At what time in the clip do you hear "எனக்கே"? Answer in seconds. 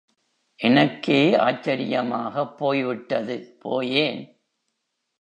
0.59-1.35